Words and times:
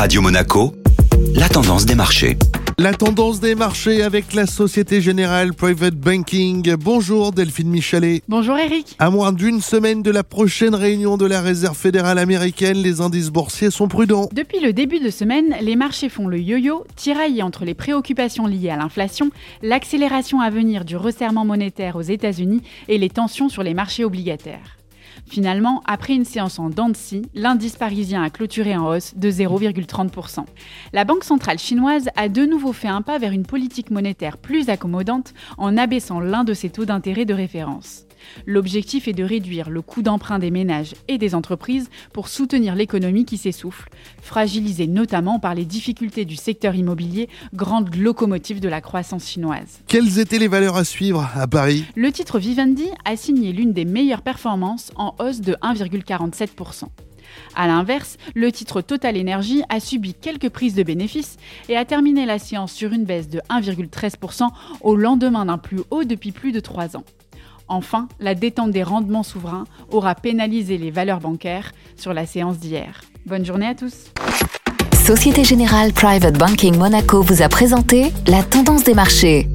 Radio 0.00 0.22
Monaco, 0.22 0.72
la 1.34 1.46
tendance 1.50 1.84
des 1.84 1.94
marchés. 1.94 2.38
La 2.78 2.94
tendance 2.94 3.38
des 3.38 3.54
marchés 3.54 4.02
avec 4.02 4.32
la 4.32 4.46
Société 4.46 5.02
Générale 5.02 5.52
Private 5.52 5.94
Banking. 5.94 6.74
Bonjour 6.76 7.32
Delphine 7.32 7.68
Michalet. 7.68 8.22
Bonjour 8.26 8.56
Eric. 8.56 8.96
À 8.98 9.10
moins 9.10 9.34
d'une 9.34 9.60
semaine 9.60 10.02
de 10.02 10.10
la 10.10 10.24
prochaine 10.24 10.74
réunion 10.74 11.18
de 11.18 11.26
la 11.26 11.42
Réserve 11.42 11.76
fédérale 11.76 12.16
américaine, 12.18 12.78
les 12.78 13.02
indices 13.02 13.28
boursiers 13.28 13.70
sont 13.70 13.88
prudents. 13.88 14.30
Depuis 14.32 14.60
le 14.60 14.72
début 14.72 15.00
de 15.00 15.10
semaine, 15.10 15.54
les 15.60 15.76
marchés 15.76 16.08
font 16.08 16.28
le 16.28 16.38
yo-yo, 16.38 16.86
tiraillés 16.96 17.42
entre 17.42 17.66
les 17.66 17.74
préoccupations 17.74 18.46
liées 18.46 18.70
à 18.70 18.78
l'inflation, 18.78 19.30
l'accélération 19.60 20.40
à 20.40 20.48
venir 20.48 20.86
du 20.86 20.96
resserrement 20.96 21.44
monétaire 21.44 21.96
aux 21.96 22.00
États-Unis 22.00 22.62
et 22.88 22.96
les 22.96 23.10
tensions 23.10 23.50
sur 23.50 23.62
les 23.62 23.74
marchés 23.74 24.06
obligataires. 24.06 24.79
Finalement, 25.26 25.82
après 25.86 26.14
une 26.14 26.24
séance 26.24 26.58
en 26.58 26.70
dents 26.70 26.90
l'indice 27.34 27.76
parisien 27.76 28.22
a 28.22 28.30
clôturé 28.30 28.76
en 28.76 28.88
hausse 28.88 29.14
de 29.16 29.30
0,30%. 29.30 30.44
La 30.92 31.04
Banque 31.04 31.24
centrale 31.24 31.58
chinoise 31.58 32.08
a 32.16 32.28
de 32.28 32.44
nouveau 32.44 32.72
fait 32.72 32.88
un 32.88 33.02
pas 33.02 33.18
vers 33.18 33.32
une 33.32 33.46
politique 33.46 33.90
monétaire 33.90 34.38
plus 34.38 34.68
accommodante 34.68 35.34
en 35.58 35.76
abaissant 35.76 36.20
l'un 36.20 36.44
de 36.44 36.54
ses 36.54 36.70
taux 36.70 36.84
d'intérêt 36.84 37.24
de 37.24 37.34
référence. 37.34 38.06
L'objectif 38.46 39.08
est 39.08 39.12
de 39.12 39.24
réduire 39.24 39.70
le 39.70 39.82
coût 39.82 40.02
d'emprunt 40.02 40.38
des 40.38 40.50
ménages 40.50 40.94
et 41.08 41.18
des 41.18 41.34
entreprises 41.34 41.90
pour 42.12 42.28
soutenir 42.28 42.74
l'économie 42.74 43.24
qui 43.24 43.36
s'essouffle, 43.36 43.88
fragilisée 44.22 44.86
notamment 44.86 45.38
par 45.38 45.54
les 45.54 45.64
difficultés 45.64 46.24
du 46.24 46.36
secteur 46.36 46.74
immobilier, 46.74 47.28
grande 47.54 47.94
locomotive 47.94 48.60
de 48.60 48.68
la 48.68 48.80
croissance 48.80 49.28
chinoise. 49.28 49.80
Quelles 49.86 50.18
étaient 50.18 50.38
les 50.38 50.48
valeurs 50.48 50.76
à 50.76 50.84
suivre 50.84 51.28
à 51.34 51.46
Paris? 51.46 51.84
Le 51.96 52.12
titre 52.12 52.38
Vivendi 52.38 52.86
a 53.04 53.16
signé 53.16 53.52
l'une 53.52 53.72
des 53.72 53.84
meilleures 53.84 54.22
performances 54.22 54.92
en 54.96 55.14
hausse 55.18 55.40
de 55.40 55.54
1,47%. 55.54 56.84
A 57.54 57.66
l'inverse, 57.66 58.16
le 58.34 58.50
titre 58.50 58.80
Total 58.80 59.18
Energy 59.18 59.62
a 59.68 59.80
subi 59.80 60.14
quelques 60.14 60.48
prises 60.48 60.74
de 60.74 60.82
bénéfices 60.82 61.36
et 61.68 61.76
a 61.76 61.84
terminé 61.84 62.26
la 62.26 62.38
séance 62.38 62.72
sur 62.72 62.92
une 62.92 63.04
baisse 63.04 63.28
de 63.28 63.40
1,13% 63.50 64.48
au 64.80 64.96
lendemain 64.96 65.46
d'un 65.46 65.58
plus 65.58 65.80
haut 65.90 66.04
depuis 66.04 66.32
plus 66.32 66.52
de 66.52 66.60
3 66.60 66.96
ans. 66.96 67.04
Enfin, 67.70 68.08
la 68.18 68.34
détente 68.34 68.72
des 68.72 68.82
rendements 68.82 69.22
souverains 69.22 69.64
aura 69.92 70.16
pénalisé 70.16 70.76
les 70.76 70.90
valeurs 70.90 71.20
bancaires 71.20 71.72
sur 71.96 72.12
la 72.12 72.26
séance 72.26 72.58
d'hier. 72.58 73.00
Bonne 73.26 73.46
journée 73.46 73.68
à 73.68 73.76
tous. 73.76 74.12
Société 74.92 75.44
Générale 75.44 75.92
Private 75.92 76.36
Banking 76.36 76.76
Monaco 76.76 77.22
vous 77.22 77.42
a 77.42 77.48
présenté 77.48 78.12
la 78.26 78.42
tendance 78.42 78.82
des 78.82 78.94
marchés. 78.94 79.48